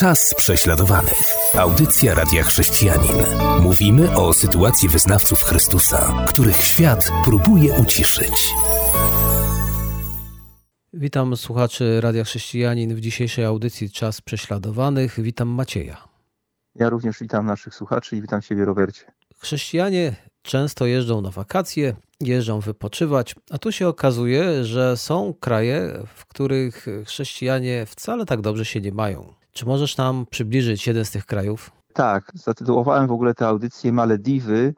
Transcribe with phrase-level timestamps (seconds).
[0.00, 1.34] Czas prześladowanych.
[1.58, 3.16] Audycja Radia Chrześcijanin.
[3.60, 8.54] Mówimy o sytuacji wyznawców Chrystusa, których świat próbuje uciszyć.
[10.92, 15.20] Witam słuchaczy Radia Chrześcijanin w dzisiejszej audycji Czas Prześladowanych.
[15.20, 16.08] Witam Macieja.
[16.74, 19.04] Ja również witam naszych słuchaczy i witam Ciebie, Robercie.
[19.38, 26.26] Chrześcijanie często jeżdżą na wakacje, jeżdżą wypoczywać, a tu się okazuje, że są kraje, w
[26.26, 29.39] których chrześcijanie wcale tak dobrze się nie mają.
[29.60, 31.70] Czy możesz nam przybliżyć jeden z tych krajów?
[31.92, 34.74] Tak, zatytułowałem w ogóle tę audycję Malediwy,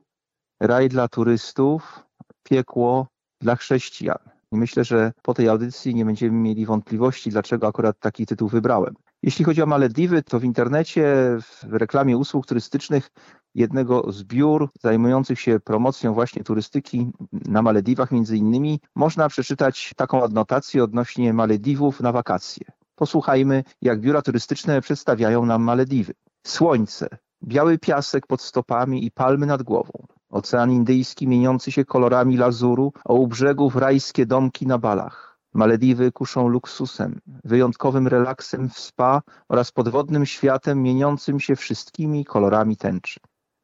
[0.61, 2.01] raj dla turystów,
[2.43, 3.07] piekło
[3.41, 4.19] dla chrześcijan.
[4.53, 8.95] I myślę, że po tej audycji nie będziemy mieli wątpliwości, dlaczego akurat taki tytuł wybrałem.
[9.23, 11.05] Jeśli chodzi o Malediwy, to w internecie,
[11.41, 13.11] w reklamie usług turystycznych
[13.55, 20.25] jednego z biur zajmujących się promocją właśnie turystyki na Malediwach między innymi, można przeczytać taką
[20.25, 22.82] adnotację odnośnie Malediwów na wakacje.
[22.95, 26.13] Posłuchajmy, jak biura turystyczne przedstawiają nam Malediwy.
[26.47, 27.09] Słońce,
[27.45, 29.93] biały piasek pod stopami i palmy nad głową.
[30.31, 35.39] Ocean Indyjski mieniący się kolorami lazuru, a u brzegów rajskie domki na balach.
[35.55, 43.21] Malediwy kuszą luksusem, wyjątkowym relaksem w spa oraz podwodnym światem mieniącym się wszystkimi kolorami tęczy.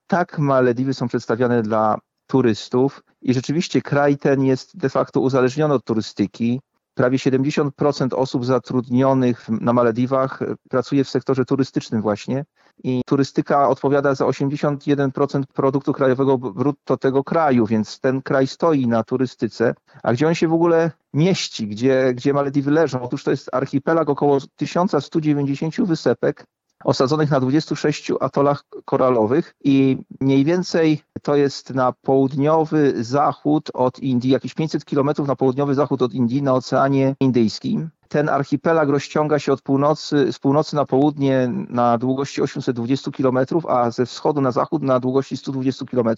[0.06, 5.84] Tak Malediwy są przedstawiane dla turystów i rzeczywiście kraj ten jest de facto uzależniony od
[5.84, 6.60] turystyki.
[6.98, 12.44] Prawie 70% osób zatrudnionych na Malediwach pracuje w sektorze turystycznym właśnie
[12.84, 19.04] i turystyka odpowiada za 81% produktu krajowego brutto tego kraju, więc ten kraj stoi na
[19.04, 19.74] turystyce.
[20.02, 23.02] A gdzie on się w ogóle mieści, gdzie, gdzie Malediwy leżą?
[23.02, 26.44] Otóż to jest archipelag około 1190 wysepek,
[26.84, 34.30] osadzonych na 26 atolach koralowych i mniej więcej to jest na południowy zachód od Indii,
[34.30, 37.90] jakieś 500 kilometrów na południowy zachód od Indii na Oceanie Indyjskim.
[38.08, 43.90] Ten archipelag rozciąga się od północy, z północy na południe na długości 820 km, a
[43.90, 46.08] ze wschodu na zachód na długości 120 km.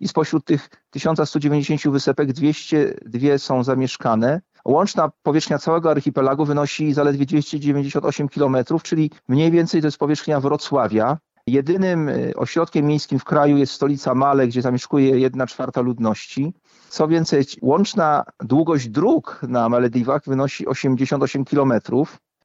[0.00, 4.40] I spośród tych 1190 wysepek 202 są zamieszkane.
[4.66, 11.18] Łączna powierzchnia całego archipelagu wynosi zaledwie 298 km, czyli mniej więcej to jest powierzchnia Wrocławia.
[11.46, 16.54] Jedynym y, ośrodkiem miejskim w kraju jest stolica Male, gdzie zamieszkuje 1 czwarta ludności.
[16.88, 21.72] Co więcej, łączna długość dróg na Malediwach wynosi 88 km,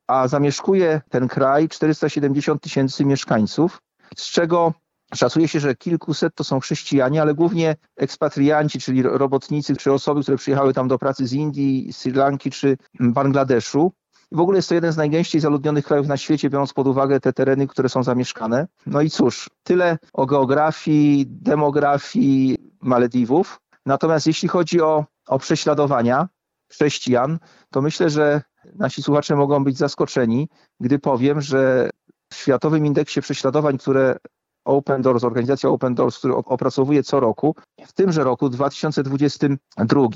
[0.08, 3.82] a zamieszkuje ten kraj 470 tysięcy mieszkańców,
[4.18, 4.74] z czego
[5.16, 10.38] Szacuje się, że kilkuset to są chrześcijanie, ale głównie ekspatrianci, czyli robotnicy, czy osoby, które
[10.38, 13.92] przyjechały tam do pracy z Indii, Sri Lanki czy Bangladeszu.
[14.32, 17.34] W ogóle jest to jeden z najgęściej zaludnionych krajów na świecie, biorąc pod uwagę te
[17.34, 18.68] tereny, które są zamieszkane.
[18.86, 23.62] No i cóż, tyle o geografii, demografii Malediwów.
[23.86, 26.28] Natomiast jeśli chodzi o, o prześladowania
[26.72, 27.40] chrześcijan,
[27.72, 28.42] to myślę, że
[28.76, 31.90] nasi słuchacze mogą być zaskoczeni, gdy powiem, że
[32.34, 34.18] w Światowym Indeksie Prześladowań, które
[34.66, 37.56] Open Doors, organizacja Open Doors, który opracowuje co roku.
[37.88, 40.08] W tymże roku, 2022,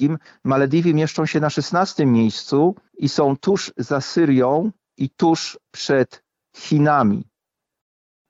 [0.43, 6.23] Malediwy mieszczą się na 16 miejscu i są tuż za Syrią i tuż przed
[6.55, 7.23] Chinami.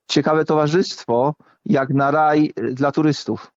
[0.09, 1.33] Ciekawe towarzystwo,
[1.65, 3.51] jak na raj dla turystów.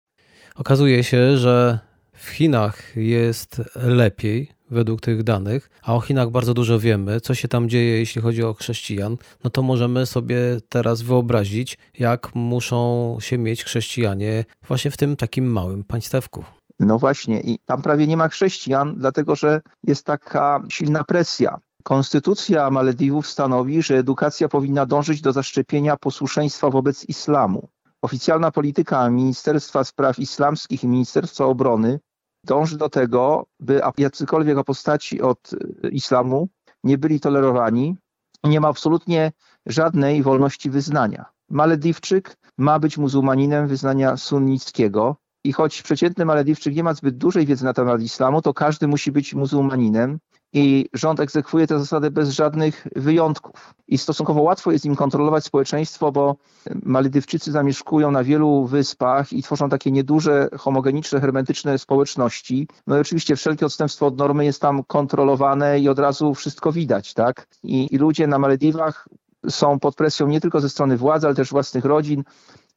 [0.55, 1.79] Okazuje się, że
[2.13, 7.49] w Chinach jest lepiej według tych danych, a o Chinach bardzo dużo wiemy, co się
[7.49, 10.39] tam dzieje, jeśli chodzi o chrześcijan, no to możemy sobie
[10.69, 16.45] teraz wyobrazić, jak muszą się mieć chrześcijanie właśnie w tym takim małym państewku.
[16.81, 21.59] No właśnie, i tam prawie nie ma chrześcijan, dlatego że jest taka silna presja.
[21.83, 27.69] Konstytucja Malediwów stanowi, że edukacja powinna dążyć do zaszczepienia posłuszeństwa wobec islamu.
[28.03, 31.99] Oficjalna polityka Ministerstwa Spraw Islamskich i Ministerstwa Obrony
[32.47, 36.49] dąży do tego, by jacykolwiek apostaci od y, islamu
[36.85, 37.97] nie byli tolerowani.
[38.45, 39.33] Nie ma absolutnie
[39.67, 41.25] żadnej wolności wyznania.
[41.51, 47.65] Malediwczyk ma być muzułmaninem wyznania sunnickiego i choć przeciętny Malediwczyk nie ma zbyt dużej wiedzy
[47.65, 50.19] na temat islamu, to każdy musi być muzułmaninem
[50.57, 53.75] i rząd egzekwuje tę zasadę bez żadnych wyjątków.
[53.89, 56.37] I stosunkowo łatwo jest im kontrolować społeczeństwo, bo
[56.83, 62.69] Maledywczycy zamieszkują na wielu wyspach i tworzą takie nieduże, homogeniczne, hermetyczne społeczności.
[62.87, 67.15] No i oczywiście wszelkie odstępstwo od normy jest tam kontrolowane i od razu wszystko widać,
[67.15, 67.47] tak?
[67.63, 69.09] I, i ludzie na Malediwach
[69.49, 72.25] są pod presją nie tylko ze strony władzy, ale też własnych rodzin,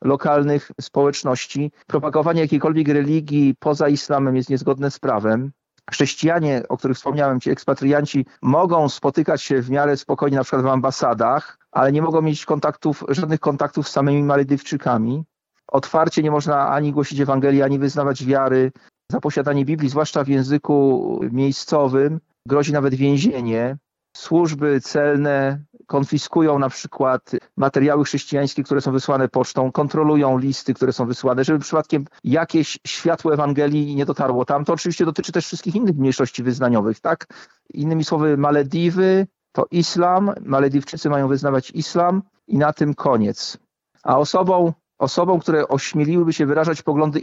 [0.02, 1.72] lokalnych społeczności.
[1.88, 5.52] Propagowanie jakiejkolwiek religii poza islamem jest niezgodne z prawem
[5.92, 10.68] chrześcijanie, o których wspomniałem, ci ekspatrianci, mogą spotykać się w miarę spokojnie na przykład w
[10.68, 15.24] ambasadach, ale nie mogą mieć kontaktów, żadnych kontaktów z samymi Maledywczykami.
[15.68, 18.72] Otwarcie nie można ani głosić Ewangelii, ani wyznawać wiary.
[19.12, 23.78] Za posiadanie Biblii, zwłaszcza w języku miejscowym, grozi nawet więzienie.
[24.18, 31.06] Służby celne konfiskują na przykład materiały chrześcijańskie, które są wysłane pocztą, kontrolują listy, które są
[31.06, 34.66] wysłane, żeby przypadkiem jakieś światło Ewangelii nie dotarło tam.
[34.66, 37.28] To oczywiście dotyczy też wszystkich innych mniejszości wyznaniowych, tak?
[37.74, 43.58] Innymi słowy, Malediwy to islam, Malediwczycy mają wyznawać islam i na tym koniec.
[44.04, 47.22] A osobą, osobą które ośmieliłyby się wyrażać poglądy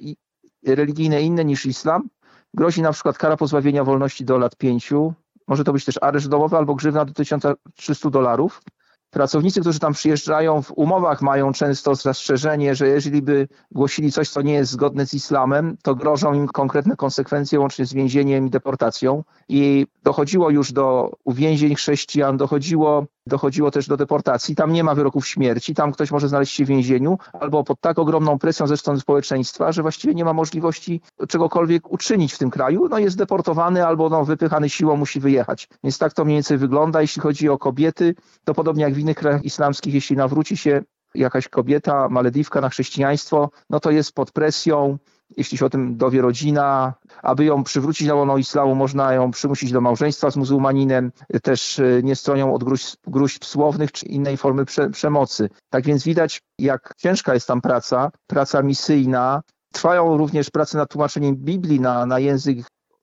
[0.66, 2.08] religijne inne niż islam,
[2.54, 5.14] grozi na przykład kara pozbawienia wolności do lat pięciu,
[5.48, 8.62] może to być też areszt domowy albo grzywna do 1300 dolarów.
[9.10, 14.43] Pracownicy, którzy tam przyjeżdżają w umowach mają często zastrzeżenie, że jeżeli by głosili coś, co
[14.43, 19.25] nie jest zgodne z islamem, to grożą im konkretne konsekwencje łącznie z więzieniem i deportacją.
[19.48, 24.55] I dochodziło już do uwięzień chrześcijan, dochodziło, dochodziło też do deportacji.
[24.55, 27.99] Tam nie ma wyroków śmierci, tam ktoś może znaleźć się w więzieniu albo pod tak
[27.99, 32.88] ogromną presją ze strony społeczeństwa, że właściwie nie ma możliwości czegokolwiek uczynić w tym kraju.
[32.90, 35.69] No jest deportowany albo no, wypychany siłą musi wyjechać.
[35.84, 37.00] Więc tak to mniej więcej wygląda.
[37.00, 38.14] Jeśli chodzi o kobiety,
[38.44, 40.82] to podobnie jak w innych krajach islamskich, jeśli nawróci się
[41.14, 44.99] jakaś kobieta, malediwka na chrześcijaństwo, no to jest pod presją,
[45.36, 49.72] jeśli się o tym dowie rodzina, aby ją przywrócić na łono islamu, można ją przymusić
[49.72, 51.12] do małżeństwa z muzułmaninem,
[51.42, 55.48] też e, nie stronią od gruźb, gruźb słownych czy innej formy prze, przemocy.
[55.70, 59.42] Tak więc widać, jak ciężka jest tam praca, praca misyjna.
[59.72, 62.58] Trwają również prace nad tłumaczeniem Biblii na, na język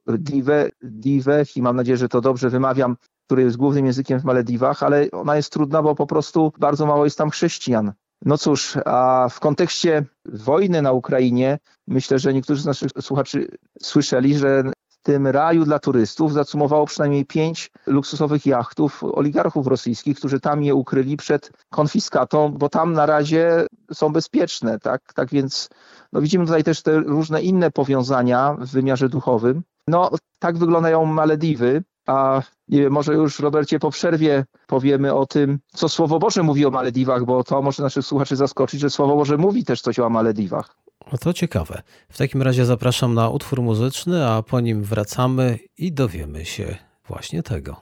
[0.07, 2.95] Dive, Dive i mam nadzieję, że to dobrze wymawiam,
[3.25, 7.03] który jest głównym językiem w Malediwach, ale ona jest trudna, bo po prostu bardzo mało
[7.06, 7.94] jest tam chrześcijan.
[8.25, 13.48] No cóż, a w kontekście wojny na Ukrainie myślę, że niektórzy z naszych słuchaczy
[13.81, 20.40] słyszeli, że w tym raju dla turystów zacumowało przynajmniej pięć luksusowych jachtów oligarchów rosyjskich, którzy
[20.40, 24.80] tam je ukryli przed konfiskatą, bo tam na razie są bezpieczne.
[24.80, 25.70] Tak, tak więc
[26.14, 29.64] no widzimy tutaj też te różne inne powiązania w wymiarze duchowym.
[29.88, 31.84] No, tak wyglądają Malediwy.
[32.05, 36.65] A nie wiem, może już Robercie po przerwie powiemy o tym, co Słowo Boże mówi
[36.65, 40.09] o Malediwach, bo to może naszych słuchaczy zaskoczyć, że Słowo Boże mówi też coś o
[40.09, 40.75] Malediwach.
[41.11, 41.81] No to ciekawe.
[42.09, 46.77] W takim razie zapraszam na utwór muzyczny, a po nim wracamy i dowiemy się
[47.07, 47.75] właśnie tego.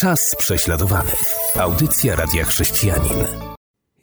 [0.00, 1.12] Czas prześladowany.
[1.56, 3.51] Audycja Radia Chrześcijanin.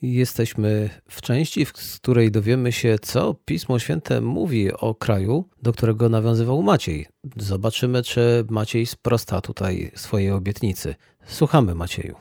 [0.01, 6.10] Jesteśmy w części, w której dowiemy się, co Pismo Święte mówi o kraju, do którego
[6.10, 7.06] nawiązywał Maciej.
[7.38, 10.96] Zobaczymy, czy Maciej sprosta tutaj swojej obietnicy.
[11.25, 12.16] Słuchamy, Macieju.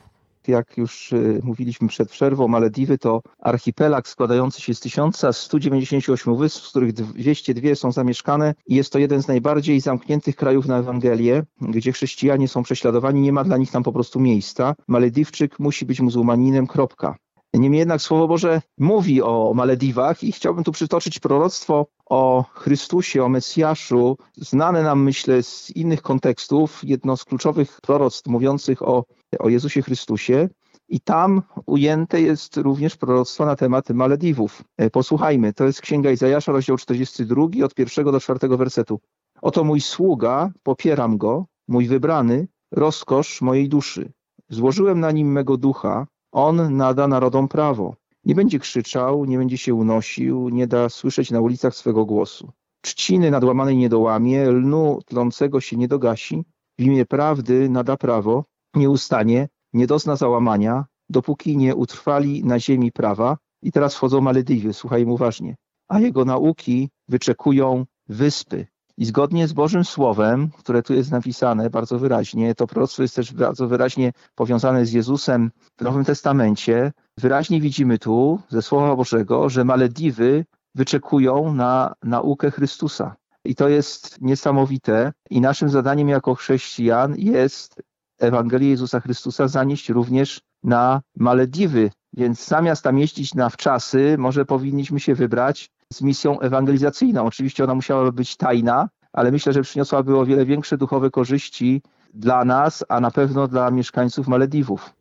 [0.47, 6.69] Jak już y, mówiliśmy przed przerwą, Malediwy to archipelag składający się z 1198 wysp, z
[6.69, 11.91] których 202 są zamieszkane i jest to jeden z najbardziej zamkniętych krajów na Ewangelię, gdzie
[11.91, 14.75] chrześcijanie są prześladowani, nie ma dla nich tam po prostu miejsca.
[14.87, 17.15] Malediwczyk musi być muzułmaninem, kropka.
[17.53, 23.29] Niemniej jednak Słowo Boże mówi o Malediwach i chciałbym tu przytoczyć proroctwo o Chrystusie, o
[23.29, 29.03] Mesjaszu, znane nam, myślę, z innych kontekstów, jedno z kluczowych proroctw mówiących o,
[29.39, 30.49] o Jezusie Chrystusie.
[30.89, 34.63] I tam ujęte jest również proroctwo na temat Malediwów.
[34.77, 38.99] E, posłuchajmy, to jest Księga Izajasza, rozdział 42, od pierwszego do czwartego wersetu.
[39.41, 44.11] Oto mój sługa, popieram go, mój wybrany, rozkosz mojej duszy.
[44.49, 47.95] Złożyłem na nim mego ducha, on nada narodom prawo.
[48.25, 52.51] Nie będzie krzyczał, nie będzie się unosił, nie da słyszeć na ulicach swego głosu.
[52.81, 56.43] Trzciny nadłamanej nie dołamie, lnu tlącego się nie dogasi.
[56.79, 58.45] W imię prawdy nada prawo,
[58.75, 63.37] nie ustanie, nie dozna załamania, dopóki nie utrwali na ziemi prawa.
[63.61, 65.55] I teraz wchodzą Malediwy, słuchajmy uważnie.
[65.87, 68.67] A jego nauki wyczekują wyspy.
[68.99, 73.33] I zgodnie z Bożym Słowem, które tu jest napisane bardzo wyraźnie, to proroctwo jest też
[73.33, 79.63] bardzo wyraźnie powiązane z Jezusem w Nowym Testamencie, wyraźnie widzimy tu ze Słowa Bożego, że
[79.63, 83.15] Malediwy wyczekują na naukę Chrystusa.
[83.45, 85.13] I to jest niesamowite.
[85.29, 87.81] I naszym zadaniem jako chrześcijan jest
[88.17, 91.91] Ewangelię Jezusa Chrystusa zanieść również na Malediwy.
[92.13, 97.25] Więc zamiast tam jeździć na wczasy, może powinniśmy się wybrać z misją ewangelizacyjną.
[97.25, 101.81] Oczywiście ona musiała być tajna, ale myślę, że przyniosłaby o wiele większe duchowe korzyści
[102.13, 104.93] dla nas, a na pewno dla mieszkańców Malediwów.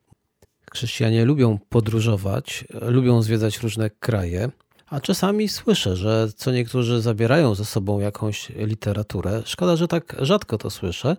[0.72, 4.50] Chrześcijanie lubią podróżować, lubią zwiedzać różne kraje,
[4.86, 9.42] a czasami słyszę, że co niektórzy zabierają ze sobą jakąś literaturę.
[9.44, 11.16] Szkoda, że tak rzadko to słyszę.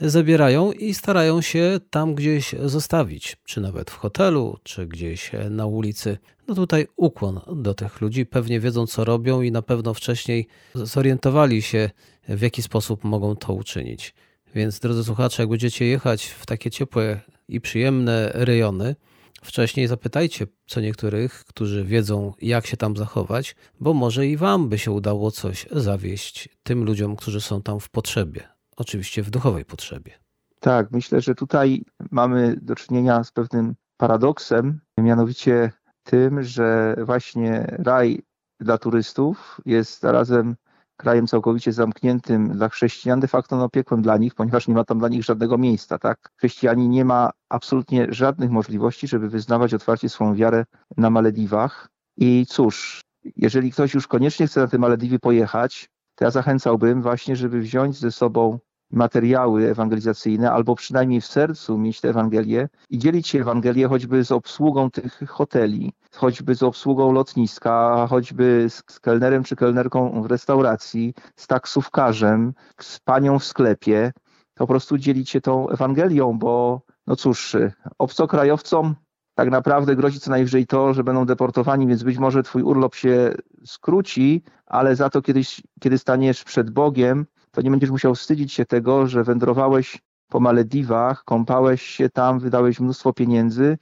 [0.00, 6.18] Zabierają i starają się tam gdzieś zostawić, czy nawet w hotelu, czy gdzieś na ulicy.
[6.48, 8.26] No tutaj ukłon do tych ludzi.
[8.26, 11.90] Pewnie wiedzą, co robią i na pewno wcześniej zorientowali się,
[12.28, 14.14] w jaki sposób mogą to uczynić.
[14.54, 18.96] Więc drodzy słuchacze, jak będziecie jechać w takie ciepłe i przyjemne rejony,
[19.42, 24.78] wcześniej zapytajcie co niektórych, którzy wiedzą, jak się tam zachować, bo może i Wam by
[24.78, 28.48] się udało coś zawieść tym ludziom, którzy są tam w potrzebie.
[28.82, 30.12] Oczywiście w duchowej potrzebie.
[30.60, 35.72] Tak, myślę, że tutaj mamy do czynienia z pewnym paradoksem, mianowicie
[36.02, 38.22] tym, że właśnie raj
[38.60, 40.56] dla turystów jest zarazem
[40.96, 44.98] krajem całkowicie zamkniętym dla chrześcijan, de facto no, piekłem dla nich, ponieważ nie ma tam
[44.98, 45.98] dla nich żadnego miejsca.
[45.98, 46.30] Tak?
[46.36, 50.64] Chrześcijanie nie ma absolutnie żadnych możliwości, żeby wyznawać otwarcie swoją wiarę
[50.96, 51.88] na Malediwach.
[52.16, 53.00] I cóż,
[53.36, 57.98] jeżeli ktoś już koniecznie chce na te Malediwy pojechać, to ja zachęcałbym właśnie, żeby wziąć
[57.98, 58.58] ze sobą
[58.92, 64.32] materiały ewangelizacyjne, albo przynajmniej w sercu mieć tę Ewangelię i dzielić się Ewangelię choćby z
[64.32, 71.14] obsługą tych hoteli, choćby z obsługą lotniska, choćby z, z kelnerem czy kelnerką w restauracji,
[71.36, 74.12] z taksówkarzem, z panią w sklepie.
[74.54, 77.56] Po prostu dzielić się tą Ewangelią, bo no cóż,
[77.98, 78.94] obcokrajowcom
[79.34, 83.34] tak naprawdę grozi co najwyżej to, że będą deportowani, więc być może twój urlop się
[83.64, 88.64] skróci, ale za to kiedyś, kiedy staniesz przed Bogiem, to nie będziesz musiał wstydzić się
[88.64, 93.78] tego, że wędrowałeś po Malediwach, kąpałeś się tam, wydałeś mnóstwo pieniędzy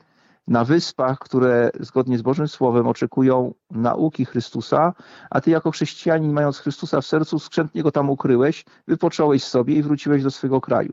[0.46, 4.92] na wyspach, które zgodnie z Bożym Słowem oczekują nauki Chrystusa,
[5.30, 9.82] a ty jako chrześcijanin, mając Chrystusa w sercu, skrzętnie go tam ukryłeś, wypocząłeś sobie i
[9.82, 10.92] wróciłeś do swojego kraju.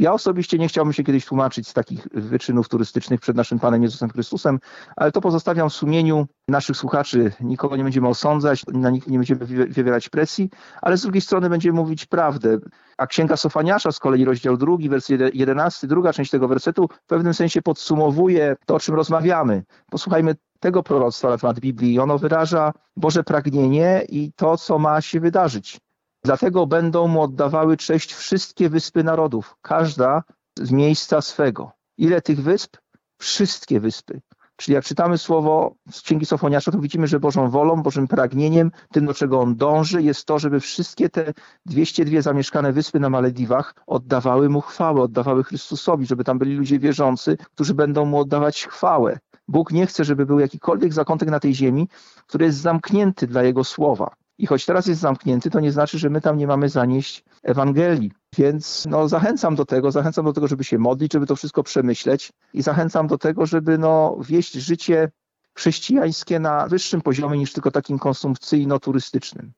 [0.00, 4.10] Ja osobiście nie chciałbym się kiedyś tłumaczyć z takich wyczynów turystycznych przed naszym Panem Jezusem
[4.10, 4.58] Chrystusem,
[4.96, 7.32] ale to pozostawiam w sumieniu naszych słuchaczy.
[7.40, 10.50] Nikogo nie będziemy osądzać, na nich nie będziemy wywierać presji,
[10.82, 12.58] ale z drugiej strony będziemy mówić prawdę.
[12.98, 17.34] A Księga Sofaniasza z kolei, rozdział drugi, wers 11, druga część tego wersetu w pewnym
[17.34, 19.64] sensie podsumowuje to, o czym rozmawiamy.
[19.90, 21.98] Posłuchajmy tego proroctwa na temat Biblii.
[21.98, 25.80] Ono wyraża Boże pragnienie i to, co ma się wydarzyć.
[26.24, 30.22] Dlatego będą mu oddawały cześć wszystkie wyspy narodów, każda
[30.58, 31.72] z miejsca swego.
[31.98, 32.76] Ile tych wysp?
[33.18, 34.20] Wszystkie wyspy.
[34.56, 39.06] Czyli jak czytamy słowo z Księgi Sofoniasza, to widzimy, że Bożą wolą, Bożym pragnieniem, tym
[39.06, 41.32] do czego on dąży, jest to, żeby wszystkie te
[41.66, 47.36] 202 zamieszkane wyspy na Malediwach oddawały mu chwałę, oddawały Chrystusowi, żeby tam byli ludzie wierzący,
[47.54, 49.18] którzy będą mu oddawać chwałę.
[49.48, 51.88] Bóg nie chce, żeby był jakikolwiek zakątek na tej ziemi,
[52.26, 54.14] który jest zamknięty dla Jego słowa.
[54.38, 58.12] I choć teraz jest zamknięty, to nie znaczy, że my tam nie mamy zanieść Ewangelii.
[58.38, 62.32] Więc no, zachęcam do tego, zachęcam do tego, żeby się modlić, żeby to wszystko przemyśleć
[62.54, 65.10] i zachęcam do tego, żeby no, wieść życie
[65.54, 69.50] chrześcijańskie na wyższym poziomie niż tylko takim konsumpcyjno-turystycznym.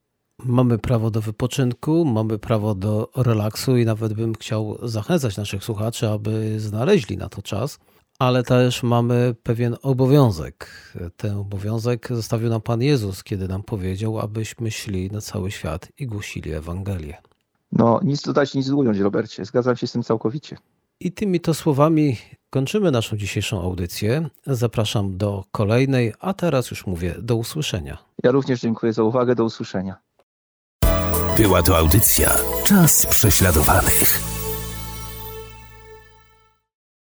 [0.44, 6.08] Mamy prawo do wypoczynku, mamy prawo do relaksu i nawet bym chciał zachęcać naszych słuchaczy,
[6.08, 7.78] aby znaleźli na to czas
[8.20, 10.70] ale też mamy pewien obowiązek.
[11.16, 16.06] Ten obowiązek zostawił nam Pan Jezus, kiedy nam powiedział, abyśmy szli na cały świat i
[16.06, 17.16] głosili Ewangelię.
[17.72, 19.44] No, nic dodać, nic ująć, Robercie.
[19.44, 20.56] Zgadzam się z tym całkowicie.
[21.00, 22.16] I tymi to słowami
[22.50, 24.28] kończymy naszą dzisiejszą audycję.
[24.46, 27.98] Zapraszam do kolejnej, a teraz już mówię do usłyszenia.
[28.24, 29.34] Ja również dziękuję za uwagę.
[29.34, 29.96] Do usłyszenia.
[31.36, 34.29] Była to audycja Czas prześladowanych.